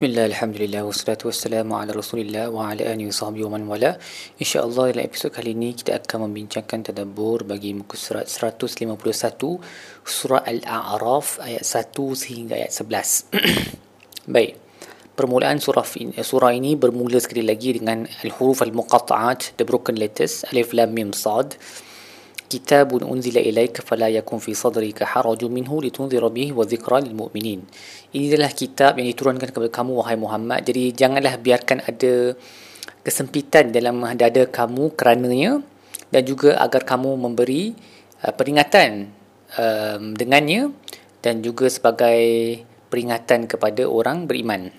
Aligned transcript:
Bismillah, 0.00 0.32
Alhamdulillah, 0.32 0.80
wassalatu 0.88 1.28
wassalamu 1.28 1.76
ala 1.76 1.92
rasulillah 1.92 2.48
wa 2.48 2.72
ala 2.72 2.88
alihi 2.88 3.12
wa 3.12 3.16
sahbihi 3.20 3.44
wa 3.44 3.52
man 3.52 3.68
wala. 3.68 4.00
InsyaAllah 4.40 4.96
dalam 4.96 5.04
episod 5.04 5.28
kali 5.28 5.52
ini 5.52 5.76
kita 5.76 5.92
akan 6.00 6.24
membincangkan 6.24 6.88
tadabur 6.88 7.44
bagi 7.44 7.76
muka 7.76 8.00
surat 8.00 8.24
151 8.24 8.96
Surah 10.00 10.40
Al-A'raf 10.40 11.44
ayat 11.44 11.68
1 11.68 12.16
sehingga 12.16 12.56
ayat 12.56 12.72
11 12.72 13.28
Baik, 14.40 14.56
permulaan 15.20 15.60
surah 15.60 15.84
ini, 16.00 16.16
surah 16.16 16.56
ini 16.56 16.80
bermula 16.80 17.20
sekali 17.20 17.44
lagi 17.44 17.76
dengan 17.76 18.08
Al-Huruf 18.24 18.64
Al-Muqatta'at, 18.64 19.60
the 19.60 19.68
broken 19.68 20.00
letters, 20.00 20.48
Alif 20.48 20.72
Lam 20.72 20.96
Mim 20.96 21.12
Sad 21.12 21.60
كتاب 22.49 22.93
أنزل 23.01 23.37
إليك 23.41 23.81
فلا 23.81 24.07
يكن 24.07 24.37
في 24.37 24.53
صدرك 24.53 25.03
حرج 25.03 25.41
منه 25.49 25.71
لتنذر 25.81 26.23
به 26.29 26.47
وذكرى 26.53 26.97
للمؤمنين 27.09 27.59
ini 28.13 28.31
adalah 28.31 28.53
kitab 28.53 29.01
yang 29.01 29.09
diturunkan 29.09 29.49
kepada 29.49 29.69
kamu 29.73 29.91
wahai 29.99 30.15
Muhammad 30.15 30.61
jadi 30.61 30.93
janganlah 30.93 31.41
biarkan 31.41 31.83
ada 31.83 32.37
kesempitan 33.01 33.73
dalam 33.73 34.01
dada 34.13 34.45
kamu 34.45 34.93
kerananya 34.93 35.61
dan 36.13 36.21
juga 36.21 36.57
agar 36.61 36.85
kamu 36.85 37.17
memberi 37.17 37.73
uh, 38.21 38.33
peringatan 38.33 39.09
um, 39.57 40.13
dengannya 40.13 40.69
dan 41.25 41.41
juga 41.41 41.65
sebagai 41.65 42.61
peringatan 42.93 43.49
kepada 43.49 43.89
orang 43.89 44.29
beriman 44.29 44.69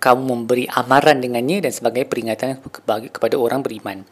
kamu 0.00 0.22
memberi 0.24 0.64
amaran 0.72 1.20
dengannya 1.20 1.68
dan 1.68 1.72
sebagai 1.76 2.08
peringatan 2.08 2.56
kepada 3.12 3.36
orang 3.36 3.60
beriman. 3.60 4.02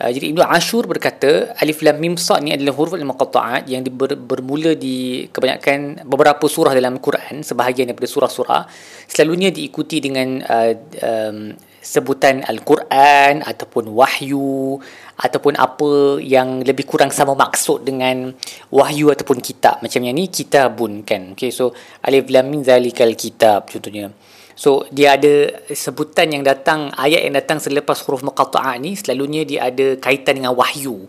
Uh, 0.00 0.08
jadi 0.08 0.32
Ibnu 0.32 0.40
Ashur 0.40 0.88
berkata 0.88 1.52
alif 1.60 1.84
lam 1.84 2.00
mim 2.00 2.16
sad 2.16 2.40
ni 2.40 2.56
adalah 2.56 2.72
huruf 2.72 2.96
al-muqatta'at 2.96 3.68
yang 3.68 3.84
ber, 3.92 4.16
bermula 4.16 4.72
di 4.72 5.28
kebanyakan 5.28 6.08
beberapa 6.08 6.48
surah 6.48 6.72
dalam 6.72 6.96
Quran, 6.96 7.44
sebahagian 7.44 7.92
daripada 7.92 8.08
surah-surah 8.08 8.62
selalunya 9.04 9.52
diikuti 9.52 10.00
dengan 10.00 10.40
uh, 10.40 10.72
um, 11.04 11.52
sebutan 11.86 12.42
al-Quran 12.42 13.46
ataupun 13.46 13.94
wahyu 13.94 14.82
ataupun 15.16 15.54
apa 15.54 16.18
yang 16.18 16.66
lebih 16.66 16.82
kurang 16.82 17.14
sama 17.14 17.38
maksud 17.38 17.86
dengan 17.86 18.34
wahyu 18.74 19.14
ataupun 19.14 19.38
kitab. 19.38 19.78
Macam 19.80 20.02
yang 20.02 20.18
ni 20.18 20.26
kitabun 20.26 21.06
kan. 21.06 21.38
Okay, 21.38 21.54
so 21.54 21.70
alif 22.02 22.26
lam 22.26 22.50
mim 22.50 22.66
zalikal 22.66 23.14
kitab 23.14 23.70
contohnya. 23.70 24.10
So 24.56 24.88
dia 24.88 25.20
ada 25.20 25.52
sebutan 25.68 26.32
yang 26.32 26.40
datang 26.40 26.88
ayat 26.96 27.28
yang 27.28 27.36
datang 27.36 27.60
selepas 27.60 28.00
huruf 28.08 28.24
muqatta'ah 28.24 28.80
ni 28.80 28.96
selalunya 28.96 29.44
dia 29.44 29.68
ada 29.68 30.00
kaitan 30.00 30.40
dengan 30.40 30.56
wahyu. 30.56 31.04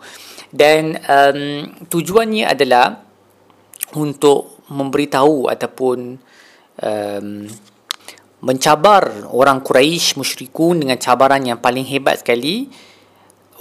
Dan 0.51 0.99
um, 1.07 1.63
tujuannya 1.87 2.43
adalah 2.43 3.07
untuk 3.95 4.67
memberitahu 4.67 5.47
ataupun 5.47 6.19
um, 6.83 7.27
mencabar 8.43 9.31
orang 9.31 9.63
Quraisy 9.63 10.19
musyrikun 10.19 10.83
dengan 10.83 10.99
cabaran 10.99 11.39
yang 11.39 11.63
paling 11.63 11.87
hebat 11.87 12.19
sekali 12.19 12.67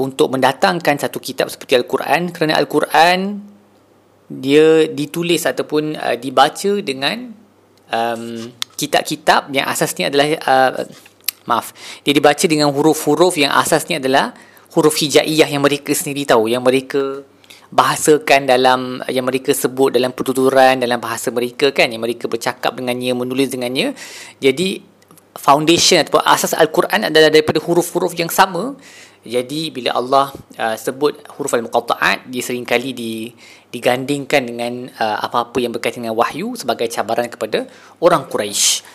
untuk 0.03 0.35
mendatangkan 0.35 0.99
satu 0.99 1.23
kitab 1.23 1.47
seperti 1.47 1.79
Al-Quran 1.79 2.35
kerana 2.35 2.59
Al-Quran 2.59 3.39
dia 4.27 4.91
ditulis 4.91 5.47
ataupun 5.47 5.95
uh, 5.95 6.19
dibaca 6.19 6.73
dengan 6.83 7.31
um, 7.95 8.51
kitab-kitab 8.77 9.51
yang 9.51 9.67
asasnya 9.67 10.13
adalah 10.13 10.27
uh, 10.45 10.73
maaf 11.49 11.73
dia 12.05 12.13
dibaca 12.13 12.45
dengan 12.45 12.71
huruf-huruf 12.71 13.41
yang 13.41 13.51
asasnya 13.53 13.99
adalah 13.99 14.37
huruf 14.77 15.01
hijaiyah 15.01 15.49
yang 15.49 15.65
mereka 15.65 15.97
sendiri 15.97 16.29
tahu 16.29 16.53
yang 16.53 16.61
mereka 16.61 17.25
bahasakan 17.71 18.47
dalam 18.47 19.03
yang 19.11 19.27
mereka 19.27 19.51
sebut 19.51 19.99
dalam 19.99 20.15
pertuturan 20.15 20.79
dalam 20.79 21.03
bahasa 21.03 21.35
mereka 21.35 21.75
kan 21.75 21.91
yang 21.91 22.03
mereka 22.03 22.31
bercakap 22.31 22.79
dengannya 22.79 23.11
menulis 23.17 23.51
dengannya. 23.51 23.97
Jadi 24.39 24.83
foundation 25.37 26.01
atau 26.07 26.23
asas 26.23 26.55
al-Quran 26.57 27.11
adalah 27.11 27.29
daripada 27.29 27.59
huruf-huruf 27.61 28.15
yang 28.17 28.31
sama 28.31 28.79
jadi 29.27 29.75
bila 29.75 29.91
Allah 29.99 30.27
uh, 30.57 30.77
sebut 30.79 31.19
huruf 31.37 31.53
al-muqatta'at 31.53 32.31
dia 32.31 32.43
seringkali 32.43 32.91
di 32.95 33.35
digandingkan 33.75 34.43
dengan 34.47 34.89
uh, 34.97 35.19
apa-apa 35.27 35.59
yang 35.61 35.75
berkaitan 35.75 36.07
dengan 36.07 36.17
wahyu 36.17 36.55
sebagai 36.55 36.87
cabaran 36.89 37.27
kepada 37.27 37.67
orang 38.01 38.25
Quraisy 38.31 38.87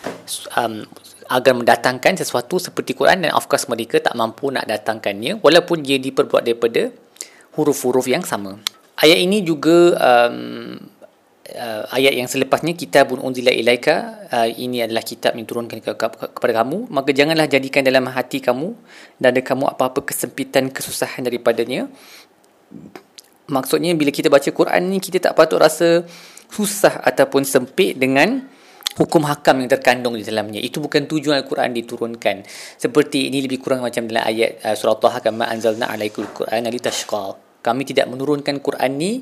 um, 0.57 0.87
agar 1.31 1.53
mendatangkan 1.55 2.19
sesuatu 2.19 2.59
seperti 2.59 2.97
Quran 2.97 3.27
dan 3.27 3.31
of 3.35 3.47
course 3.47 3.67
mereka 3.71 3.99
tak 4.03 4.15
mampu 4.17 4.51
nak 4.51 4.67
datangkannya 4.67 5.39
walaupun 5.39 5.83
dia 5.85 5.95
diperbuat 6.01 6.43
daripada 6.43 6.91
huruf-huruf 7.55 8.07
yang 8.07 8.23
sama. 8.23 8.59
Ayat 8.99 9.19
ini 9.19 9.41
juga 9.41 9.95
um, 9.97 10.77
uh, 11.55 11.83
ayat 11.91 12.15
yang 12.15 12.27
selepasnya 12.27 12.73
kitabun 12.75 13.19
unzila 13.19 13.51
ilaika 13.51 14.27
uh, 14.31 14.49
ini 14.49 14.83
adalah 14.83 15.03
kitab 15.03 15.35
yang 15.35 15.47
turunkan 15.47 15.83
ke, 15.83 15.91
ke, 15.95 16.07
ke, 16.07 16.25
kepada 16.35 16.63
kamu. 16.63 16.87
Maka 16.91 17.09
janganlah 17.11 17.47
jadikan 17.47 17.83
dalam 17.83 18.07
hati 18.09 18.39
kamu 18.39 18.73
dan 19.19 19.35
ada 19.35 19.41
kamu 19.43 19.67
apa-apa 19.71 20.03
kesempitan 20.07 20.71
kesusahan 20.71 21.23
daripadanya. 21.27 21.91
Maksudnya 23.51 23.91
bila 23.99 24.11
kita 24.15 24.31
baca 24.31 24.47
Quran 24.47 24.81
ni 24.87 24.97
kita 25.03 25.19
tak 25.19 25.35
patut 25.35 25.59
rasa 25.59 26.07
susah 26.51 27.03
ataupun 27.03 27.43
sempit 27.43 27.99
dengan 27.99 28.47
hukum 28.95 29.23
hakam 29.23 29.63
yang 29.63 29.69
terkandung 29.71 30.15
di 30.19 30.23
dalamnya. 30.23 30.59
Itu 30.59 30.83
bukan 30.83 31.07
tujuan 31.07 31.43
Al-Quran 31.43 31.71
diturunkan. 31.75 32.43
Seperti 32.75 33.31
ini 33.31 33.43
lebih 33.43 33.63
kurang 33.63 33.83
macam 33.83 34.07
dalam 34.07 34.23
ayat 34.27 34.63
uh, 34.63 34.75
surah 34.75 34.99
Taha 34.99 35.19
kama 35.23 35.47
anzalna 35.47 35.87
alaikul 35.87 36.27
Quran 36.31 36.67
litashqa. 36.67 37.51
Kami 37.61 37.85
tidak 37.85 38.09
menurunkan 38.09 38.57
Quran 38.57 38.91
ni 38.97 39.21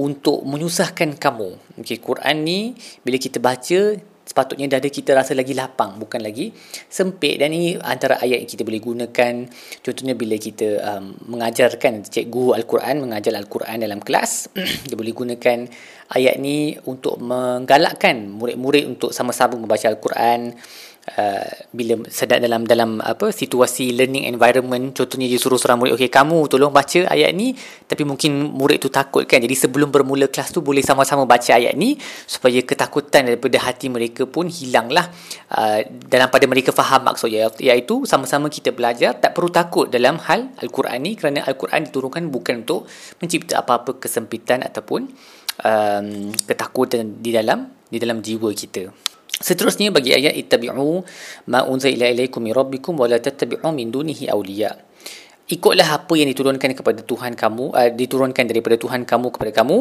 untuk 0.00 0.40
menyusahkan 0.48 1.20
kamu. 1.20 1.60
Okey, 1.84 2.00
Quran 2.00 2.36
ni 2.40 2.72
bila 3.04 3.20
kita 3.20 3.36
baca 3.36 4.00
sepatutnya 4.30 4.70
dada 4.70 4.86
kita 4.86 5.10
rasa 5.10 5.34
lagi 5.34 5.58
lapang 5.58 5.98
bukan 5.98 6.22
lagi 6.22 6.54
sempit. 6.86 7.42
Dan 7.42 7.50
ini 7.50 7.74
antara 7.82 8.22
ayat 8.22 8.46
yang 8.46 8.50
kita 8.50 8.62
boleh 8.62 8.78
gunakan. 8.78 9.34
Contohnya 9.82 10.14
bila 10.14 10.38
kita 10.38 10.68
um, 10.86 11.18
mengajarkan 11.34 12.06
cikgu 12.06 12.56
al-Quran 12.62 13.02
mengajar 13.02 13.34
al-Quran 13.34 13.82
dalam 13.82 13.98
kelas 13.98 14.54
dia 14.88 14.94
boleh 14.94 15.10
gunakan 15.10 15.66
ayat 16.14 16.38
ni 16.38 16.78
untuk 16.86 17.18
menggalakkan 17.18 18.30
murid-murid 18.30 18.86
untuk 18.86 19.10
sama-sama 19.10 19.58
membaca 19.58 19.90
al-Quran 19.90 20.54
Uh, 21.00 21.48
bila 21.72 21.96
sedang 22.12 22.44
dalam 22.44 22.68
dalam 22.68 23.00
apa 23.00 23.32
situasi 23.32 23.96
learning 23.96 24.28
environment 24.28 24.92
contohnya 24.92 25.32
dia 25.32 25.40
suruh 25.40 25.56
seorang 25.56 25.80
murid 25.80 25.96
okey 25.96 26.12
kamu 26.12 26.44
tolong 26.44 26.68
baca 26.68 27.08
ayat 27.08 27.32
ni 27.32 27.56
tapi 27.88 28.04
mungkin 28.04 28.52
murid 28.52 28.84
tu 28.84 28.92
takut 28.92 29.24
kan 29.24 29.40
jadi 29.40 29.56
sebelum 29.56 29.88
bermula 29.88 30.28
kelas 30.28 30.52
tu 30.52 30.60
boleh 30.60 30.84
sama-sama 30.84 31.24
baca 31.24 31.56
ayat 31.56 31.72
ni 31.72 31.96
supaya 32.28 32.60
ketakutan 32.60 33.32
daripada 33.32 33.56
hati 33.64 33.88
mereka 33.88 34.28
pun 34.28 34.52
hilanglah 34.52 35.08
uh, 35.56 35.80
dalam 35.88 36.28
pada 36.28 36.44
mereka 36.44 36.68
faham 36.68 37.08
maksudnya 37.08 37.48
iaitu 37.64 38.04
sama-sama 38.04 38.52
kita 38.52 38.68
belajar 38.76 39.16
tak 39.16 39.32
perlu 39.32 39.48
takut 39.48 39.88
dalam 39.88 40.20
hal 40.28 40.52
al-Quran 40.60 41.00
ni 41.00 41.16
kerana 41.16 41.48
al-Quran 41.48 41.88
diturunkan 41.88 42.28
bukan 42.28 42.68
untuk 42.68 42.84
mencipta 43.24 43.64
apa-apa 43.64 43.96
kesempitan 43.96 44.60
ataupun 44.68 45.08
um, 45.64 46.28
ketakutan 46.44 47.24
di 47.24 47.32
dalam 47.32 47.72
di 47.88 47.96
dalam 47.96 48.20
jiwa 48.20 48.52
kita 48.52 48.92
Seterusnya 49.40 49.88
bagi 49.88 50.12
ayat 50.12 50.36
ittabi'u 50.36 51.00
ma 51.48 51.64
unzila 51.64 52.12
ilaikum 52.12 52.44
min 52.44 52.52
rabbikum 52.52 52.92
wa 53.00 53.08
la 53.08 53.16
tattabi'u 53.16 53.72
min 53.72 53.88
dunihi 53.88 54.28
awliya. 54.28 54.68
Ikutlah 55.48 55.88
apa 55.96 56.12
yang 56.12 56.28
diturunkan 56.28 56.76
kepada 56.76 57.00
Tuhan 57.00 57.32
kamu, 57.40 57.72
uh, 57.72 57.88
diturunkan 57.88 58.44
daripada 58.44 58.76
Tuhan 58.76 59.08
kamu 59.08 59.32
kepada 59.32 59.64
kamu 59.64 59.78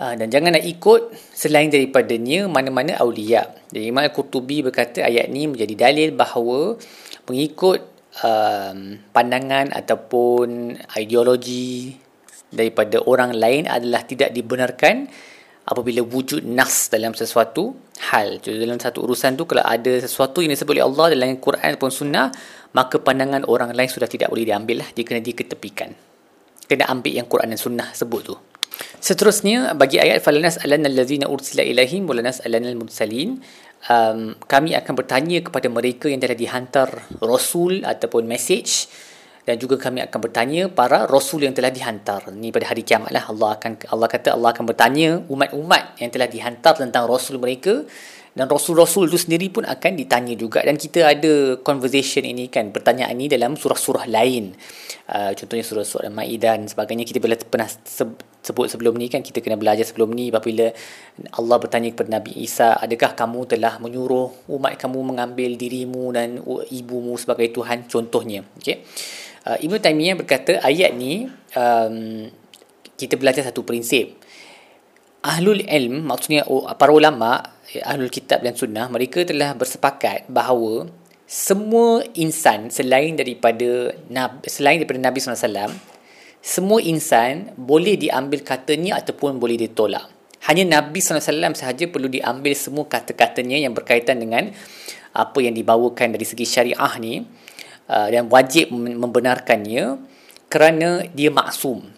uh, 0.00 0.14
dan 0.16 0.26
janganlah 0.32 0.64
ikut 0.64 1.12
selain 1.36 1.68
daripadanya 1.68 2.48
mana-mana 2.48 2.96
awliya. 2.96 3.44
Jadi 3.68 3.92
Imam 3.92 4.08
Al-Qurtubi 4.08 4.64
berkata 4.64 5.04
ayat 5.04 5.28
ini 5.28 5.52
menjadi 5.52 5.74
dalil 5.76 6.16
bahawa 6.16 6.80
mengikut 7.28 7.84
um, 8.24 9.04
pandangan 9.12 9.68
ataupun 9.68 10.80
ideologi 10.96 11.92
daripada 12.48 13.04
orang 13.04 13.36
lain 13.36 13.68
adalah 13.68 14.00
tidak 14.08 14.32
dibenarkan 14.32 15.12
apabila 15.62 16.02
wujud 16.02 16.42
nas 16.42 16.90
dalam 16.90 17.14
sesuatu 17.14 17.74
hal. 18.10 18.42
Jadi 18.42 18.58
dalam 18.58 18.78
satu 18.82 19.06
urusan 19.06 19.38
tu 19.38 19.46
kalau 19.46 19.62
ada 19.62 20.02
sesuatu 20.02 20.42
yang 20.42 20.50
disebut 20.50 20.74
oleh 20.74 20.84
Allah 20.86 21.06
dalam 21.14 21.38
Quran 21.38 21.68
ataupun 21.74 21.92
sunnah, 21.92 22.34
maka 22.74 22.98
pandangan 22.98 23.46
orang 23.46 23.70
lain 23.76 23.90
sudah 23.90 24.10
tidak 24.10 24.32
boleh 24.32 24.48
diambil 24.48 24.82
lah. 24.82 24.88
Dia 24.90 25.04
kena 25.06 25.22
diketepikan. 25.22 25.94
Kena 26.66 26.90
ambil 26.90 27.12
yang 27.14 27.26
Quran 27.30 27.54
dan 27.54 27.60
sunnah 27.60 27.88
sebut 27.94 28.22
tu. 28.26 28.36
Seterusnya 29.02 29.76
bagi 29.76 30.00
ayat 30.00 30.24
falanas 30.24 30.58
alana 30.62 30.88
allazina 30.88 31.28
ursila 31.28 31.62
ilaihim 31.62 32.08
walanas 32.08 32.40
alana 32.42 32.72
almursalin 32.72 33.38
um, 33.90 34.34
kami 34.48 34.72
akan 34.78 34.92
bertanya 34.96 35.44
kepada 35.44 35.68
mereka 35.68 36.06
yang 36.08 36.22
telah 36.22 36.38
dihantar 36.38 36.88
rasul 37.20 37.82
ataupun 37.82 38.24
message 38.24 38.88
dan 39.42 39.58
juga 39.58 39.74
kami 39.74 39.98
akan 40.06 40.18
bertanya 40.22 40.70
para 40.70 41.10
rasul 41.10 41.42
yang 41.42 41.50
telah 41.50 41.74
dihantar. 41.74 42.30
Ni 42.30 42.54
pada 42.54 42.70
hari 42.70 42.86
kiamat 42.86 43.10
lah. 43.10 43.26
Allah 43.26 43.58
akan 43.58 43.90
Allah 43.90 44.06
kata 44.06 44.38
Allah 44.38 44.54
akan 44.54 44.64
bertanya 44.70 45.18
umat-umat 45.26 45.98
yang 45.98 46.10
telah 46.14 46.30
dihantar 46.30 46.78
tentang 46.78 47.10
rasul 47.10 47.42
mereka. 47.42 47.82
Dan 48.32 48.48
rasul-rasul 48.48 49.12
itu 49.12 49.20
sendiri 49.20 49.52
pun 49.52 49.68
akan 49.68 49.92
ditanya 49.92 50.32
juga. 50.32 50.64
Dan 50.64 50.80
kita 50.80 51.04
ada 51.04 51.60
conversation 51.60 52.24
ini 52.24 52.48
kan 52.48 52.72
pertanyaan 52.72 53.12
ini 53.12 53.28
dalam 53.28 53.60
surah-surah 53.60 54.08
lain. 54.08 54.56
Uh, 55.04 55.36
contohnya 55.36 55.60
surah-surah 55.60 56.08
Al-Maidah 56.08 56.56
dan 56.56 56.64
sebagainya. 56.64 57.04
Kita 57.04 57.20
pernah 57.20 57.36
pernah 57.36 57.68
sebut 58.40 58.72
sebelum 58.72 58.96
ni 58.96 59.12
kan 59.12 59.20
kita 59.20 59.44
kena 59.44 59.60
belajar 59.60 59.84
sebelum 59.84 60.16
ni 60.16 60.32
apabila 60.32 60.72
Allah 61.36 61.56
bertanya 61.62 61.94
kepada 61.94 62.18
Nabi 62.18 62.42
Isa 62.42 62.74
adakah 62.74 63.14
kamu 63.14 63.46
telah 63.46 63.78
menyuruh 63.78 64.50
umat 64.50 64.74
kamu 64.80 64.98
mengambil 64.98 65.54
dirimu 65.54 66.10
dan 66.10 66.42
ibumu 66.72 67.14
sebagai 67.14 67.54
Tuhan? 67.54 67.86
Contohnya 67.86 68.42
okey 68.58 68.82
uh, 69.46 69.58
Ibnu 69.58 69.78
Taimiyah 69.78 70.16
berkata 70.18 70.60
ayat 70.62 70.94
ni 70.94 71.26
um, 71.56 72.28
kita 72.98 73.18
belajar 73.18 73.46
satu 73.46 73.66
prinsip 73.66 74.18
ahlul 75.22 75.62
ilm 75.62 76.10
maksudnya 76.10 76.42
para 76.76 76.90
ulama 76.90 77.42
ahlul 77.86 78.10
kitab 78.10 78.42
dan 78.42 78.58
sunnah 78.58 78.90
mereka 78.90 79.22
telah 79.22 79.54
bersepakat 79.54 80.26
bahawa 80.26 80.90
semua 81.26 82.04
insan 82.18 82.68
selain 82.68 83.16
daripada 83.16 83.96
selain 84.44 84.82
daripada 84.82 85.00
Nabi 85.00 85.18
SAW 85.22 85.72
semua 86.42 86.82
insan 86.82 87.54
boleh 87.54 87.94
diambil 87.94 88.42
katanya 88.42 88.98
ataupun 88.98 89.38
boleh 89.38 89.54
ditolak. 89.54 90.10
Hanya 90.50 90.66
Nabi 90.66 90.98
SAW 90.98 91.54
sahaja 91.54 91.86
perlu 91.86 92.10
diambil 92.10 92.50
semua 92.58 92.82
kata-katanya 92.90 93.62
yang 93.62 93.70
berkaitan 93.78 94.18
dengan 94.18 94.50
apa 95.14 95.38
yang 95.38 95.54
dibawakan 95.54 96.10
dari 96.10 96.26
segi 96.26 96.42
syariah 96.42 96.94
ni 96.98 97.22
dan 97.88 98.28
wajib 98.28 98.70
membenarkannya 98.74 99.98
kerana 100.52 101.08
dia 101.10 101.32
maksum. 101.32 101.88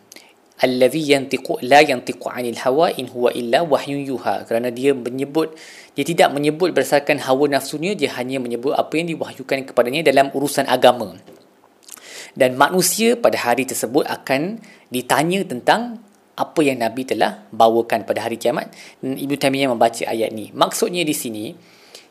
Allazi 0.55 1.11
yantiqu 1.11 1.59
la 1.67 1.83
yantiqu 1.83 2.31
'anil 2.31 2.55
hawa 2.63 2.95
in 2.95 3.11
huwa 3.11 3.35
illa 3.35 3.67
wahyun 3.67 4.07
yuha. 4.07 4.47
Kerana 4.47 4.71
dia 4.71 4.95
menyebut 4.95 5.51
dia 5.99 6.07
tidak 6.07 6.31
menyebut 6.31 6.71
berdasarkan 6.71 7.19
hawa 7.27 7.51
nafsunya 7.51 7.99
dia 7.99 8.15
hanya 8.15 8.39
menyebut 8.39 8.71
apa 8.71 8.95
yang 8.95 9.11
diwahyukan 9.11 9.67
kepadanya 9.67 10.07
dalam 10.07 10.31
urusan 10.31 10.71
agama. 10.71 11.19
Dan 12.39 12.55
manusia 12.55 13.19
pada 13.19 13.35
hari 13.39 13.67
tersebut 13.67 14.07
akan 14.07 14.63
ditanya 14.95 15.43
tentang 15.43 15.99
apa 16.35 16.61
yang 16.67 16.83
Nabi 16.83 17.03
telah 17.07 17.47
bawakan 17.51 18.07
pada 18.07 18.27
hari 18.27 18.39
kiamat. 18.39 18.71
Dan 19.03 19.19
Ibnu 19.19 19.35
Taimiyah 19.39 19.71
membaca 19.71 20.07
ayat 20.07 20.31
ni. 20.31 20.55
Maksudnya 20.55 21.03
di 21.03 21.15
sini 21.15 21.55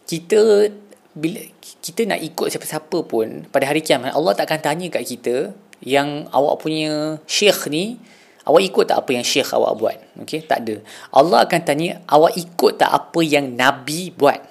kita 0.04 0.68
bila 1.14 1.40
kita 1.62 2.10
nak 2.10 2.20
ikut 2.22 2.50
siapa-siapa 2.50 2.98
pun 3.06 3.46
pada 3.54 3.70
hari 3.70 3.86
kiamat 3.86 4.18
Allah 4.18 4.34
tak 4.34 4.50
akan 4.50 4.60
tanya 4.66 4.88
kat 4.90 5.06
kita 5.06 5.54
yang 5.86 6.26
awak 6.34 6.58
punya 6.64 7.22
syekh 7.30 7.70
ni 7.70 8.02
awak 8.50 8.66
ikut 8.66 8.86
tak 8.90 8.98
apa 9.06 9.12
yang 9.14 9.26
syekh 9.26 9.54
awak 9.54 9.78
buat? 9.78 9.98
Okey 10.26 10.44
tak 10.50 10.66
ada. 10.66 10.76
Allah 11.14 11.46
akan 11.46 11.60
tanya 11.62 12.02
awak 12.10 12.34
ikut 12.34 12.82
tak 12.82 12.90
apa 12.90 13.20
yang 13.22 13.54
nabi 13.54 14.10
buat? 14.10 14.42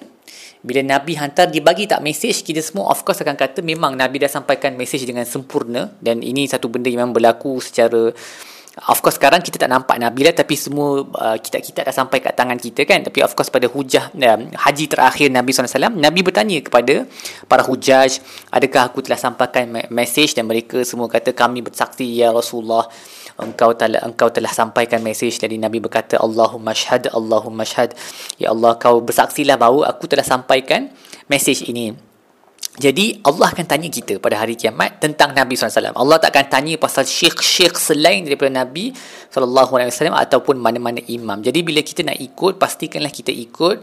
Bila 0.63 0.79
Nabi 0.79 1.19
hantar 1.19 1.51
dia 1.51 1.59
bagi 1.59 1.91
tak 1.91 1.99
mesej 1.99 2.39
kita 2.39 2.63
semua 2.63 2.87
of 2.87 3.03
course 3.03 3.19
akan 3.19 3.35
kata 3.35 3.59
memang 3.59 3.99
Nabi 3.99 4.23
dah 4.23 4.31
sampaikan 4.31 4.71
mesej 4.79 5.03
dengan 5.03 5.27
sempurna 5.27 5.91
dan 5.99 6.23
ini 6.23 6.47
satu 6.47 6.71
benda 6.71 6.87
yang 6.87 7.03
memang 7.03 7.19
berlaku 7.19 7.59
secara 7.59 8.15
of 8.73 8.99
course 9.05 9.21
sekarang 9.21 9.45
kita 9.45 9.61
tak 9.61 9.69
nampak 9.69 10.01
Nabi 10.01 10.25
lah 10.25 10.33
tapi 10.33 10.57
semua 10.57 11.05
uh, 11.05 11.37
kitab-kitab 11.37 11.85
dah 11.85 11.95
sampai 11.95 12.17
kat 12.25 12.33
tangan 12.33 12.57
kita 12.57 12.81
kan. 12.89 13.05
Tapi 13.05 13.21
of 13.21 13.37
course 13.37 13.53
pada 13.53 13.69
hujah 13.69 14.09
uh, 14.09 14.39
haji 14.49 14.85
terakhir 14.89 15.29
Nabi 15.29 15.53
SAW 15.53 15.93
Nabi 15.93 16.19
bertanya 16.25 16.57
kepada 16.57 17.05
para 17.45 17.61
hujaj 17.61 18.17
adakah 18.49 18.89
aku 18.89 19.05
telah 19.05 19.19
sampaikan 19.21 19.69
mesej 19.93 20.33
dan 20.33 20.49
mereka 20.49 20.81
semua 20.81 21.05
kata 21.05 21.37
kami 21.37 21.61
bersaksi 21.61 22.05
ya 22.05 22.33
Rasulullah. 22.33 22.89
Engkau 23.33 23.73
telah 23.73 24.01
engkau 24.05 24.29
telah 24.29 24.53
sampaikan 24.53 25.01
mesej 25.01 25.41
dari 25.41 25.57
Nabi 25.57 25.81
berkata 25.81 26.21
Allahumma 26.21 26.73
syhad 26.77 27.09
Allahumma 27.09 27.65
syhad 27.65 27.97
ya 28.37 28.53
Allah 28.53 28.77
kau 28.77 29.01
bersaksilah 29.01 29.57
bahawa 29.57 29.89
aku 29.89 30.05
telah 30.05 30.21
sampaikan 30.21 30.93
mesej 31.25 31.65
ini 31.65 32.12
jadi 32.73 33.21
Allah 33.21 33.53
akan 33.53 33.65
tanya 33.69 33.85
kita 33.85 34.17
pada 34.17 34.41
hari 34.41 34.57
kiamat 34.57 34.97
tentang 34.97 35.29
Nabi 35.29 35.53
SAW. 35.53 35.93
Allah 35.93 36.17
tak 36.17 36.33
akan 36.33 36.45
tanya 36.49 36.73
pasal 36.81 37.05
syekh-syekh 37.05 37.77
selain 37.77 38.25
daripada 38.25 38.49
Nabi 38.49 38.89
SAW 39.29 39.93
ataupun 40.09 40.57
mana-mana 40.57 40.97
imam. 41.05 41.37
Jadi 41.37 41.61
bila 41.61 41.85
kita 41.85 42.01
nak 42.01 42.17
ikut, 42.17 42.57
pastikanlah 42.57 43.13
kita 43.13 43.29
ikut 43.29 43.77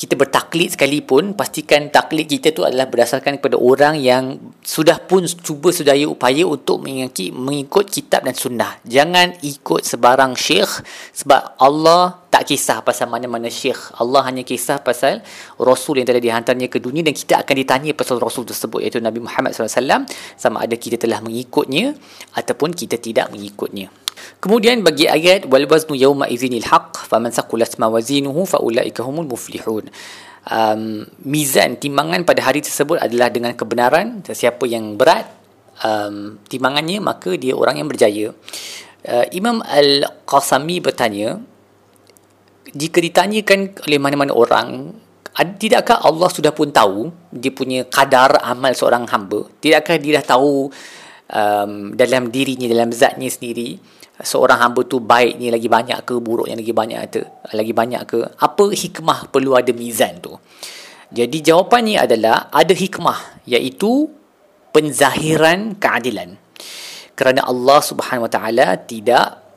kita 0.00 0.16
bertaklid 0.16 0.72
sekalipun 0.72 1.36
pastikan 1.36 1.92
taklid 1.92 2.24
kita 2.24 2.56
tu 2.56 2.64
adalah 2.64 2.88
berdasarkan 2.88 3.36
kepada 3.36 3.60
orang 3.60 4.00
yang 4.00 4.40
sudah 4.64 4.96
pun 4.96 5.28
cuba 5.28 5.76
sedaya 5.76 6.08
upaya 6.08 6.48
untuk 6.48 6.80
mengikut, 6.80 7.36
mengikut 7.36 7.84
kitab 7.84 8.24
dan 8.24 8.32
sunnah. 8.32 8.80
Jangan 8.88 9.36
ikut 9.44 9.84
sebarang 9.84 10.40
syekh 10.40 10.80
sebab 11.12 11.60
Allah 11.60 12.16
tak 12.32 12.48
kisah 12.48 12.80
pasal 12.80 13.12
mana-mana 13.12 13.52
syekh. 13.52 13.92
Allah 14.00 14.24
hanya 14.24 14.40
kisah 14.40 14.80
pasal 14.80 15.20
Rasul 15.60 16.00
yang 16.00 16.08
telah 16.08 16.24
dihantarnya 16.24 16.72
ke 16.72 16.80
dunia 16.80 17.04
dan 17.04 17.12
kita 17.12 17.44
akan 17.44 17.54
ditanya 17.60 17.92
pasal 17.92 18.16
Rasul 18.16 18.48
tersebut 18.48 18.80
iaitu 18.80 19.04
Nabi 19.04 19.20
Muhammad 19.20 19.52
SAW 19.52 20.08
sama 20.40 20.64
ada 20.64 20.80
kita 20.80 20.96
telah 20.96 21.20
mengikutnya 21.20 21.92
ataupun 22.40 22.72
kita 22.72 22.96
tidak 22.96 23.28
mengikutnya 23.28 23.99
Kemudian 24.40 24.80
bagi 24.80 25.04
ayat 25.04 25.44
wal 25.50 25.68
waznu 25.68 25.96
yawma 25.96 26.26
idzinil 26.30 26.64
haqq 26.64 27.04
faman 27.04 27.32
saqulat 27.34 27.76
mawazinuhu 27.76 28.48
faulaika 28.48 29.04
humul 29.04 29.28
muflihun. 29.28 29.92
Um, 30.48 31.04
mizan 31.20 31.76
timbangan 31.76 32.24
pada 32.24 32.40
hari 32.48 32.64
tersebut 32.64 32.96
adalah 32.96 33.28
dengan 33.28 33.52
kebenaran. 33.52 34.24
Siapa 34.24 34.64
yang 34.64 34.96
berat 34.96 35.28
um, 35.84 36.40
timbangannya 36.48 36.98
maka 37.04 37.36
dia 37.36 37.52
orang 37.52 37.84
yang 37.84 37.88
berjaya. 37.88 38.32
Uh, 39.04 39.26
Imam 39.32 39.64
Al-Qasami 39.64 40.80
bertanya 40.80 41.40
jika 42.72 43.00
ditanyakan 43.00 43.76
oleh 43.88 43.98
mana-mana 43.98 44.32
orang 44.36 44.92
tidakkah 45.56 46.04
Allah 46.04 46.28
sudah 46.28 46.52
pun 46.52 46.68
tahu 46.68 47.08
dia 47.32 47.52
punya 47.54 47.86
kadar 47.88 48.40
amal 48.44 48.76
seorang 48.76 49.08
hamba? 49.08 49.48
Tidakkah 49.60 49.96
dia 49.96 50.20
dah 50.20 50.36
tahu 50.36 50.68
um, 51.32 51.72
dalam 51.96 52.28
dirinya 52.28 52.66
dalam 52.68 52.90
zatnya 52.92 53.30
sendiri 53.30 53.80
seorang 54.20 54.60
hamba 54.60 54.84
tu 54.84 55.00
baik 55.00 55.40
ni 55.40 55.48
lagi 55.48 55.66
banyak 55.66 56.04
ke 56.04 56.14
buruk 56.20 56.46
yang 56.46 56.60
lagi 56.60 56.74
banyak 56.74 57.00
ke 57.10 57.20
lagi 57.56 57.72
banyak 57.72 58.02
ke 58.06 58.18
apa 58.38 58.64
hikmah 58.70 59.32
perlu 59.32 59.56
ada 59.56 59.72
mizan 59.72 60.20
tu? 60.20 60.36
Jadi 61.10 61.42
jawapannya 61.42 62.06
adalah 62.06 62.48
ada 62.54 62.70
hikmah 62.70 63.42
iaitu 63.50 64.06
penzahiran 64.70 65.74
keadilan. 65.74 66.38
Kerana 67.18 67.44
Allah 67.44 67.80
Subhanahu 67.82 68.30
Wa 68.30 68.32
Taala 68.32 68.68
tidak 68.78 69.49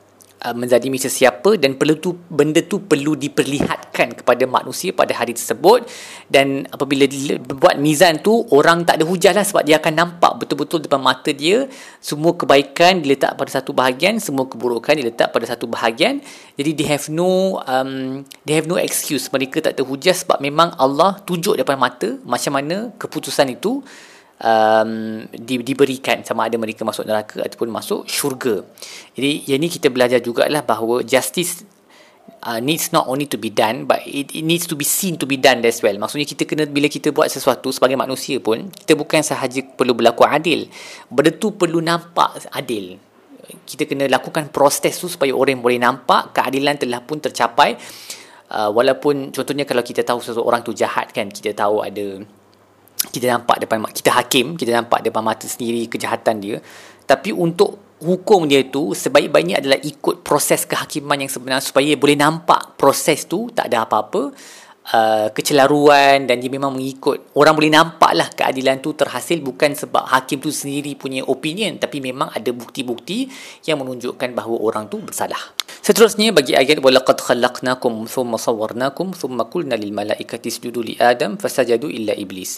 Uh, 0.44 0.52
menzalimi 0.52 1.00
sesiapa 1.00 1.56
dan 1.56 1.80
perlu 1.80 1.96
tu 1.96 2.20
benda 2.28 2.60
tu 2.60 2.84
perlu 2.84 3.16
diperlihatkan 3.16 4.12
kepada 4.20 4.44
manusia 4.44 4.92
pada 4.92 5.16
hari 5.16 5.32
tersebut. 5.32 5.88
Dan 6.28 6.68
apabila 6.68 7.08
buat 7.40 7.80
mizan 7.80 8.20
tu 8.20 8.44
orang 8.52 8.84
tak 8.84 9.00
ada 9.00 9.08
hujah 9.08 9.32
lah 9.32 9.40
sebab 9.40 9.64
dia 9.64 9.80
akan 9.80 9.96
nampak 9.96 10.36
betul-betul 10.36 10.84
depan 10.84 11.00
mata 11.00 11.32
dia 11.32 11.64
semua 11.96 12.36
kebaikan 12.36 13.00
diletak 13.00 13.40
pada 13.40 13.56
satu 13.56 13.72
bahagian 13.72 14.20
semua 14.20 14.44
keburukan 14.44 14.92
diletak 14.92 15.32
pada 15.32 15.48
satu 15.48 15.64
bahagian. 15.64 16.20
Jadi 16.60 16.70
they 16.76 16.92
have 16.92 17.08
no 17.08 17.64
um, 17.64 18.28
they 18.44 18.52
have 18.52 18.68
no 18.68 18.76
excuse. 18.76 19.32
Mereka 19.32 19.64
tak 19.64 19.80
terhujah 19.80 20.12
sebab 20.12 20.44
memang 20.44 20.76
Allah 20.76 21.24
tunjuk 21.24 21.56
depan 21.56 21.80
mata 21.80 22.20
macam 22.20 22.60
mana 22.60 22.92
keputusan 23.00 23.48
itu 23.48 23.80
um, 24.40 25.22
di, 25.30 25.60
diberikan 25.62 26.24
sama 26.26 26.48
ada 26.50 26.56
mereka 26.58 26.82
masuk 26.82 27.06
neraka 27.06 27.44
ataupun 27.44 27.70
masuk 27.70 28.00
syurga. 28.08 28.64
Jadi 29.14 29.46
yang 29.46 29.62
ini 29.62 29.68
kita 29.70 29.92
belajar 29.92 30.18
jugalah 30.18 30.64
bahawa 30.66 31.06
justice 31.06 31.62
uh, 32.44 32.58
needs 32.58 32.90
not 32.90 33.06
only 33.06 33.28
to 33.28 33.38
be 33.38 33.52
done 33.52 33.86
but 33.86 34.02
it, 34.08 34.32
it 34.34 34.44
needs 34.44 34.66
to 34.66 34.74
be 34.74 34.84
seen 34.84 35.14
to 35.20 35.28
be 35.28 35.38
done 35.38 35.62
as 35.62 35.78
well. 35.84 35.94
Maksudnya 35.94 36.26
kita 36.26 36.42
kena 36.48 36.64
bila 36.66 36.90
kita 36.90 37.14
buat 37.14 37.30
sesuatu 37.30 37.70
sebagai 37.70 37.94
manusia 37.94 38.40
pun 38.40 38.68
kita 38.72 38.98
bukan 38.98 39.22
sahaja 39.22 39.62
perlu 39.62 39.94
berlaku 39.94 40.26
adil. 40.26 40.66
Benda 41.08 41.30
tu 41.34 41.54
perlu 41.54 41.78
nampak 41.78 42.50
adil. 42.50 42.98
Kita 43.44 43.84
kena 43.84 44.08
lakukan 44.08 44.48
proses 44.48 44.96
tu 44.96 45.06
supaya 45.06 45.36
orang 45.36 45.60
boleh 45.60 45.76
nampak 45.76 46.32
keadilan 46.32 46.80
telah 46.80 47.04
pun 47.04 47.20
tercapai. 47.20 47.76
Uh, 48.44 48.70
walaupun 48.70 49.32
contohnya 49.32 49.64
kalau 49.64 49.80
kita 49.80 50.04
tahu 50.04 50.20
seseorang 50.20 50.60
tu 50.60 50.76
jahat 50.76 51.10
kan 51.16 51.32
kita 51.32 51.56
tahu 51.56 51.80
ada 51.80 52.22
kita 53.10 53.26
nampak 53.36 53.60
depan 53.60 53.84
kita 53.92 54.10
hakim 54.16 54.56
kita 54.56 54.72
nampak 54.72 55.04
depan 55.04 55.20
mata 55.24 55.44
sendiri 55.44 55.88
kejahatan 55.88 56.40
dia. 56.40 56.56
Tapi 57.04 57.36
untuk 57.36 57.96
hukum 58.00 58.44
dia 58.44 58.64
tu 58.68 58.92
sebaik-baiknya 58.92 59.64
adalah 59.64 59.80
ikut 59.80 60.20
proses 60.20 60.68
kehakiman 60.68 61.24
yang 61.24 61.30
sebenar 61.32 61.60
supaya 61.64 61.96
boleh 61.96 62.16
nampak 62.16 62.76
proses 62.76 63.24
tu 63.24 63.48
tak 63.52 63.72
ada 63.72 63.88
apa-apa 63.88 64.32
uh, 64.92 65.28
kecelaruan 65.32 66.28
dan 66.28 66.36
dia 66.40 66.52
memang 66.52 66.76
mengikut. 66.76 67.32
Orang 67.36 67.56
boleh 67.56 67.72
nampak 67.72 68.12
lah 68.12 68.28
keadilan 68.32 68.84
tu 68.84 68.92
terhasil 68.92 69.40
bukan 69.40 69.72
sebab 69.72 70.04
hakim 70.04 70.40
tu 70.40 70.52
sendiri 70.52 70.92
punya 70.96 71.24
opinion 71.24 71.80
tapi 71.80 72.04
memang 72.04 72.28
ada 72.32 72.50
bukti-bukti 72.52 73.28
yang 73.64 73.80
menunjukkan 73.80 74.36
bahawa 74.36 74.56
orang 74.60 74.84
tu 74.92 75.00
bersalah 75.00 75.40
Seterusnya 75.84 76.32
bagi 76.32 76.56
ayat 76.56 76.80
walaqad 76.80 77.20
khalaqnakum 77.20 78.08
thumma 78.08 78.40
sawwarnakum 78.40 79.12
thumma 79.12 79.44
qulna 79.52 79.76
lil 79.76 79.92
malaikati 79.92 80.48
isjudu 80.48 80.80
li 80.80 80.96
adam 80.96 81.36
fasajadu 81.36 81.92
illa 81.92 82.16
iblis. 82.16 82.56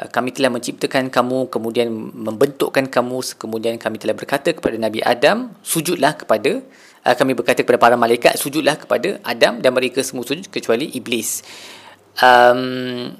Uh, 0.00 0.08
kami 0.08 0.32
telah 0.32 0.48
menciptakan 0.48 1.12
kamu 1.12 1.52
kemudian 1.52 1.92
membentukkan 1.92 2.88
kamu 2.88 3.20
kemudian 3.36 3.76
kami 3.76 4.00
telah 4.00 4.16
berkata 4.16 4.56
kepada 4.56 4.80
Nabi 4.80 5.04
Adam 5.04 5.52
sujudlah 5.60 6.16
kepada 6.16 6.64
uh, 7.04 7.12
kami 7.12 7.36
berkata 7.36 7.60
kepada 7.68 7.76
para 7.76 7.96
malaikat 8.00 8.40
sujudlah 8.40 8.80
kepada 8.80 9.20
Adam 9.28 9.60
dan 9.60 9.70
mereka 9.76 10.00
semua 10.00 10.24
sujud 10.24 10.48
kecuali 10.48 10.88
iblis. 10.96 11.44
Um, 12.16 13.12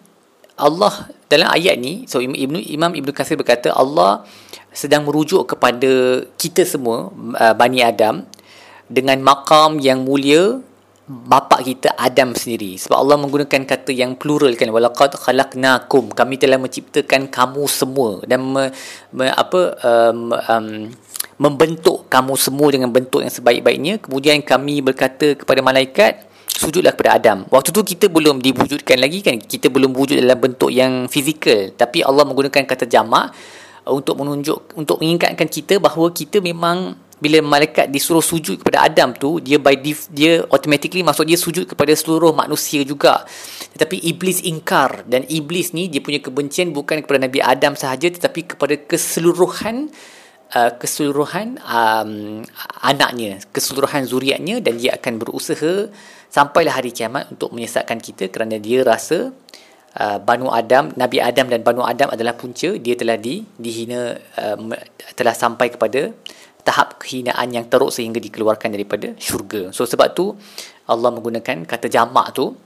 Allah 0.57 1.13
dalam 1.29 1.53
ayat 1.53 1.77
ni 1.77 2.09
so 2.09 2.25
Ibnu 2.25 2.65
Imam 2.65 2.97
Ibnu 2.97 3.13
Katsir 3.13 3.37
berkata 3.37 3.77
Allah 3.77 4.25
sedang 4.73 5.05
merujuk 5.05 5.53
kepada 5.53 6.25
kita 6.41 6.65
semua 6.65 7.13
uh, 7.13 7.53
Bani 7.53 7.85
Adam 7.85 8.25
dengan 8.89 9.21
makam 9.25 9.81
yang 9.81 10.05
mulia 10.05 10.61
bapa 11.05 11.61
kita 11.61 11.93
Adam 12.01 12.33
sendiri. 12.33 12.81
Sebab 12.81 12.97
Allah 12.97 13.17
menggunakan 13.21 13.69
kata 13.69 13.93
yang 13.93 14.17
plural 14.17 14.57
kan 14.57 14.73
walaqad 14.73 15.17
khalaqnakum. 15.21 16.13
Kami 16.17 16.35
telah 16.41 16.57
menciptakan 16.57 17.29
kamu 17.29 17.65
semua 17.69 18.25
dan 18.25 18.41
me, 18.41 18.73
me, 19.13 19.29
apa 19.29 19.77
um, 19.85 20.33
um, 20.33 20.69
membentuk 21.37 22.09
kamu 22.09 22.35
semua 22.41 22.69
dengan 22.73 22.89
bentuk 22.89 23.21
yang 23.21 23.33
sebaik-baiknya. 23.33 24.01
Kemudian 24.01 24.41
kami 24.41 24.81
berkata 24.81 25.37
kepada 25.37 25.61
malaikat 25.61 26.25
sujudlah 26.49 26.95
kepada 26.97 27.21
Adam. 27.21 27.39
Waktu 27.53 27.69
tu 27.75 27.83
kita 27.85 28.07
belum 28.09 28.41
diwujudkan 28.41 28.97
lagi 28.97 29.21
kan. 29.21 29.37
Kita 29.37 29.69
belum 29.69 29.93
wujud 29.93 30.17
dalam 30.17 30.41
bentuk 30.41 30.73
yang 30.73 31.11
fizikal. 31.13 31.75
Tapi 31.77 32.01
Allah 32.01 32.25
menggunakan 32.25 32.65
kata 32.65 32.89
jamak 32.89 33.35
untuk 33.85 34.17
menunjuk 34.17 34.73
untuk 34.81 34.97
mengingatkan 35.05 35.45
kita 35.45 35.77
bahawa 35.77 36.09
kita 36.09 36.41
memang 36.41 36.97
bila 37.25 37.41
malaikat 37.41 37.89
disuruh 37.89 38.21
sujud 38.21 38.61
kepada 38.61 38.85
Adam 38.85 39.17
tu 39.17 39.41
dia 39.41 39.57
by 39.57 39.81
def, 39.81 40.13
dia 40.13 40.45
automatically 40.53 41.01
maksud 41.01 41.25
dia 41.25 41.41
sujud 41.41 41.65
kepada 41.65 41.97
seluruh 41.97 42.37
manusia 42.37 42.85
juga. 42.85 43.25
Tetapi 43.73 43.97
iblis 44.05 44.45
ingkar 44.45 45.09
dan 45.09 45.25
iblis 45.33 45.73
ni 45.73 45.89
dia 45.89 46.05
punya 46.05 46.21
kebencian 46.21 46.77
bukan 46.77 47.01
kepada 47.01 47.25
Nabi 47.25 47.41
Adam 47.41 47.73
sahaja 47.73 48.13
tetapi 48.13 48.53
kepada 48.53 48.77
keseluruhan 48.77 49.89
uh, 50.53 50.71
keseluruhan 50.77 51.57
um, 51.65 52.45
anaknya 52.85 53.41
keseluruhan 53.57 54.05
zuriatnya 54.05 54.61
dan 54.61 54.77
dia 54.77 55.01
akan 55.01 55.17
berusaha 55.17 55.89
sampailah 56.29 56.77
hari 56.77 56.93
kiamat 56.93 57.33
untuk 57.33 57.57
menyesatkan 57.57 57.99
kita 58.05 58.29
kerana 58.29 58.61
dia 58.61 58.85
rasa 58.85 59.33
uh, 59.99 60.19
Banu 60.21 60.51
Adam 60.51 60.93
Nabi 60.95 61.19
Adam 61.25 61.49
dan 61.49 61.65
Banu 61.65 61.83
Adam 61.87 62.11
adalah 62.13 62.35
punca. 62.37 62.75
Dia 62.77 62.95
telah 62.99 63.17
di 63.17 63.43
dihina 63.59 64.19
uh, 64.39 64.59
telah 65.17 65.35
sampai 65.35 65.73
kepada 65.73 66.13
tahap 66.65 66.97
kehinaan 66.99 67.53
yang 67.53 67.69
teruk 67.69 67.93
sehingga 67.93 68.19
dikeluarkan 68.19 68.73
daripada 68.73 69.13
syurga. 69.21 69.71
So 69.71 69.85
sebab 69.85 70.17
tu 70.17 70.33
Allah 70.89 71.13
menggunakan 71.13 71.69
kata 71.69 71.93
jamak 71.93 72.33
tu 72.33 72.57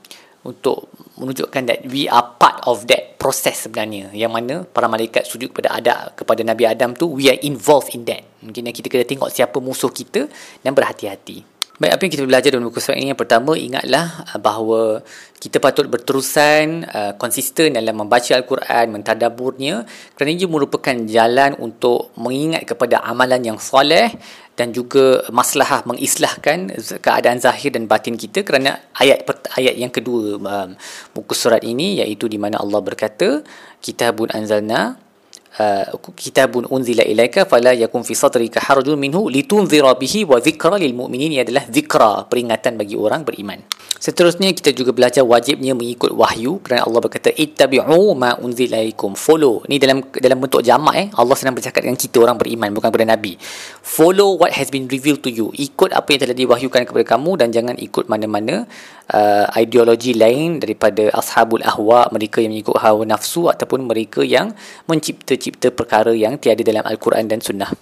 untuk 0.47 0.95
menunjukkan 1.19 1.63
that 1.67 1.81
we 1.91 2.07
are 2.07 2.39
part 2.39 2.63
of 2.71 2.87
that 2.87 3.19
process 3.19 3.67
sebenarnya 3.67 4.15
yang 4.15 4.31
mana 4.31 4.63
para 4.63 4.87
malaikat 4.87 5.27
sujud 5.27 5.51
kepada 5.51 5.75
Adam 5.75 6.15
kepada 6.15 6.47
Nabi 6.47 6.63
Adam 6.63 6.95
tu 6.95 7.11
we 7.11 7.27
are 7.27 7.41
involved 7.43 7.91
in 7.93 8.07
that. 8.07 8.23
Mungkin 8.39 8.71
kita 8.71 8.87
kena 8.87 9.03
tengok 9.03 9.35
siapa 9.35 9.59
musuh 9.59 9.91
kita 9.91 10.31
dan 10.63 10.73
berhati-hati. 10.73 11.58
Baik, 11.79 11.95
apa 11.95 12.03
yang 12.03 12.13
kita 12.19 12.25
belajar 12.27 12.51
dalam 12.51 12.67
buku 12.67 12.83
surat 12.83 12.99
ini? 12.99 13.15
Yang 13.15 13.23
pertama, 13.23 13.55
ingatlah 13.55 14.27
uh, 14.35 14.41
bahawa 14.43 15.07
kita 15.39 15.63
patut 15.63 15.87
berterusan, 15.87 16.83
uh, 16.91 17.15
konsisten 17.23 17.79
dalam 17.79 18.03
membaca 18.03 18.35
Al-Quran, 18.35 18.99
mentadaburnya 18.99 19.87
kerana 20.19 20.35
ia 20.35 20.51
merupakan 20.51 20.91
jalan 21.07 21.55
untuk 21.63 22.11
mengingat 22.19 22.67
kepada 22.67 22.99
amalan 23.07 23.55
yang 23.55 23.59
soleh 23.63 24.11
dan 24.59 24.75
juga 24.75 25.23
masalah 25.31 25.87
mengislahkan 25.87 26.75
keadaan 26.99 27.39
zahir 27.39 27.71
dan 27.71 27.87
batin 27.87 28.19
kita 28.19 28.43
kerana 28.43 28.83
ayat 28.99 29.23
ayat 29.55 29.79
yang 29.79 29.95
kedua 29.95 30.35
um, 30.35 30.75
buku 31.15 31.31
surat 31.39 31.63
ini 31.63 32.03
iaitu 32.03 32.27
di 32.27 32.43
mana 32.43 32.59
Allah 32.59 32.83
berkata 32.83 33.47
kitabun 33.79 34.35
anzalna 34.35 34.99
kitabun 36.15 36.71
unzila 36.71 37.03
ilaika 37.03 37.43
fala 37.43 37.75
yakun 37.75 38.07
fi 38.07 38.15
sadrika 38.15 38.63
harajun 38.63 38.95
minhu 38.95 39.27
litunzira 39.27 39.91
bihi 39.99 40.23
wa 40.23 40.39
dhikra 40.39 40.79
lil 40.79 40.95
mu'minin. 40.95 41.43
Adalah 41.43 41.67
dhikra 41.67 42.31
peringatan 42.31 42.79
bagi 42.79 42.95
orang 42.95 43.27
beriman. 43.27 43.59
Seterusnya 43.99 44.55
kita 44.55 44.71
juga 44.71 44.95
belajar 44.95 45.27
wajibnya 45.27 45.75
mengikut 45.75 46.15
wahyu. 46.15 46.63
Kerana 46.63 46.87
Allah 46.87 47.01
berkata 47.03 47.35
ittabi'u 47.35 48.15
ma 48.15 48.39
unzila 48.39 48.79
ilaikum. 48.79 49.19
Follow. 49.19 49.67
Ni 49.67 49.83
dalam 49.83 50.07
dalam 50.15 50.39
bentuk 50.39 50.63
jamak 50.63 50.95
eh. 50.95 51.07
Allah 51.19 51.35
sedang 51.35 51.59
bercakap 51.59 51.83
dengan 51.83 51.99
kita 51.99 52.23
orang 52.23 52.39
beriman 52.39 52.71
bukan 52.71 52.95
kepada 52.95 53.19
nabi. 53.19 53.35
Follow 53.83 54.39
what 54.39 54.55
has 54.55 54.71
been 54.71 54.87
revealed 54.87 55.27
to 55.27 55.31
you. 55.35 55.51
Ikut 55.59 55.91
apa 55.91 56.15
yang 56.15 56.21
telah 56.23 56.37
diwahyukan 56.39 56.83
kepada 56.87 57.05
kamu 57.05 57.31
dan 57.43 57.51
jangan 57.51 57.75
ikut 57.75 58.07
mana-mana 58.07 58.71
uh, 59.13 59.47
ideologi 59.57 60.13
lain 60.15 60.61
daripada 60.61 61.09
ashabul 61.17 61.65
ahwa 61.65 62.09
mereka 62.13 62.45
yang 62.45 62.53
mengikut 62.53 62.77
hawa 62.79 63.03
nafsu 63.09 63.49
ataupun 63.49 63.89
mereka 63.89 64.21
yang 64.25 64.53
mencipta 64.87 65.35
mencipta 65.49 65.73
perkara 65.73 66.13
yang 66.13 66.37
tiada 66.37 66.61
dalam 66.61 66.85
Al-Quran 66.85 67.25
dan 67.25 67.41
Sunnah. 67.41 67.73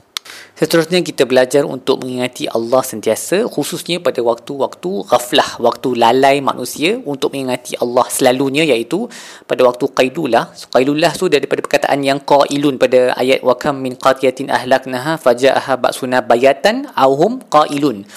Seterusnya 0.56 1.04
kita 1.04 1.28
belajar 1.28 1.68
untuk 1.68 2.00
mengingati 2.00 2.49
Allah 2.49 2.80
sentiasa 2.80 3.44
khususnya 3.44 4.00
pada 4.00 4.25
waktu-waktu 4.25 5.04
ghaflah, 5.04 5.61
waktu 5.61 5.99
lalai 5.99 6.40
manusia 6.40 6.96
untuk 7.02 7.35
mengingati 7.35 7.76
Allah 7.82 8.06
selalunya 8.08 8.64
iaitu 8.64 9.04
pada 9.44 9.66
waktu 9.68 9.85
qailulah. 9.92 10.54
So, 10.56 10.70
qailulah 10.73 11.12
tu 11.12 11.28
daripada 11.28 11.61
perkataan 11.61 12.00
yang 12.00 12.25
qailun 12.25 12.80
pada 12.80 13.12
ayat 13.20 13.44
wa 13.44 13.52
kam 13.58 13.85
min 13.85 13.99
qatiyatin 13.99 14.49
ahlaknaha 14.49 15.20
faja'aha 15.20 15.76
ba'suna 15.76 16.25
bayatan 16.25 16.88
auhum 16.96 17.42
qailun. 17.52 18.08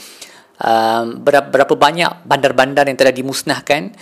Um, 0.59 1.05
berapa, 1.23 1.47
berapa 1.51 1.73
banyak 1.75 2.23
bandar-bandar 2.23 2.87
yang 2.87 2.99
telah 2.99 3.15
dimusnahkan 3.15 3.95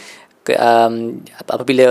um, 0.55 1.19
apabila 1.41 1.89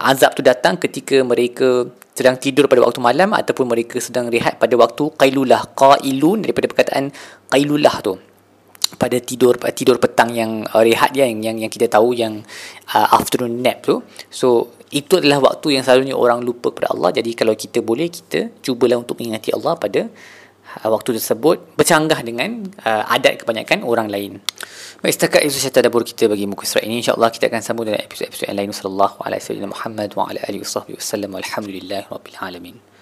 azab 0.00 0.32
tu 0.32 0.40
datang 0.40 0.80
ketika 0.80 1.20
mereka 1.20 1.90
sedang 2.18 2.34
tidur 2.34 2.66
pada 2.66 2.82
waktu 2.82 2.98
malam 2.98 3.30
ataupun 3.30 3.70
mereka 3.70 4.02
sedang 4.02 4.26
rehat 4.26 4.58
pada 4.58 4.74
waktu 4.74 5.14
qailulah 5.14 5.70
qailun 5.78 6.42
daripada 6.42 6.66
perkataan 6.66 7.14
qailulah 7.46 7.96
tu. 8.02 8.18
Pada 8.98 9.20
tidur 9.22 9.54
tidur 9.76 10.02
petang 10.02 10.34
yang 10.34 10.66
uh, 10.74 10.82
rehat 10.82 11.14
dia 11.14 11.30
yang, 11.30 11.38
yang 11.44 11.56
yang 11.62 11.70
kita 11.70 11.86
tahu 11.86 12.18
yang 12.18 12.42
uh, 12.90 13.08
afternoon 13.14 13.62
nap 13.62 13.86
tu. 13.86 14.02
So 14.34 14.74
itu 14.90 15.20
adalah 15.20 15.38
waktu 15.52 15.78
yang 15.78 15.84
selalunya 15.86 16.16
orang 16.18 16.42
lupa 16.42 16.74
kepada 16.74 16.90
Allah. 16.96 17.14
Jadi 17.14 17.30
kalau 17.38 17.54
kita 17.54 17.78
boleh 17.84 18.10
kita 18.10 18.50
cubalah 18.64 18.98
untuk 18.98 19.20
mengingati 19.22 19.54
Allah 19.54 19.78
pada 19.78 20.10
uh, 20.84 20.88
waktu 20.92 21.16
tersebut 21.16 21.78
bercanggah 21.78 22.20
dengan 22.20 22.64
uh, 22.84 23.14
adat 23.14 23.42
kebanyakan 23.42 23.84
orang 23.84 24.08
lain 24.12 24.40
Baik, 24.98 25.14
setakat 25.14 25.46
itu 25.46 25.62
saya 25.62 25.70
tadabur 25.70 26.02
kita 26.02 26.26
bagi 26.26 26.42
muka 26.50 26.66
surat 26.66 26.82
ini. 26.82 26.98
InsyaAllah 26.98 27.30
kita 27.30 27.46
akan 27.46 27.62
sambung 27.62 27.86
dengan 27.86 28.02
episod-episod 28.02 28.50
yang 28.50 28.58
lain. 28.58 28.74
Wassalamualaikum 28.74 29.22
warahmatullahi 29.22 30.10
wabarakatuh. 30.10 31.38
Alhamdulillah. 31.38 32.02
Rabbil 32.10 32.38
alamin. 32.42 32.97